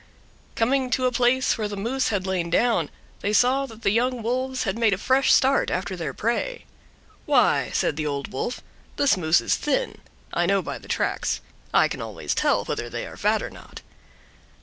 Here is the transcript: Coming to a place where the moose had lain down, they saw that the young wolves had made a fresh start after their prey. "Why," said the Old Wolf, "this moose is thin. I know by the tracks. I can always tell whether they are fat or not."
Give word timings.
Coming 0.55 0.89
to 0.97 1.05
a 1.05 1.11
place 1.11 1.59
where 1.59 1.67
the 1.67 1.77
moose 1.77 2.07
had 2.07 2.25
lain 2.25 2.49
down, 2.49 2.89
they 3.19 3.31
saw 3.33 3.67
that 3.67 3.83
the 3.83 3.91
young 3.91 4.23
wolves 4.23 4.63
had 4.63 4.75
made 4.75 4.95
a 4.95 4.97
fresh 4.97 5.31
start 5.31 5.69
after 5.69 5.95
their 5.95 6.11
prey. 6.11 6.65
"Why," 7.27 7.69
said 7.71 7.97
the 7.97 8.07
Old 8.07 8.33
Wolf, 8.33 8.61
"this 8.95 9.15
moose 9.15 9.41
is 9.41 9.55
thin. 9.57 9.99
I 10.33 10.47
know 10.47 10.63
by 10.63 10.79
the 10.79 10.87
tracks. 10.87 11.39
I 11.71 11.87
can 11.87 12.01
always 12.01 12.33
tell 12.33 12.65
whether 12.65 12.89
they 12.89 13.05
are 13.05 13.15
fat 13.15 13.43
or 13.43 13.51
not." 13.51 13.81